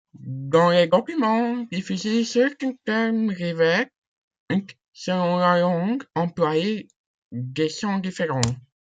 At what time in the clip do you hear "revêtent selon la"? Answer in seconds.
3.29-5.59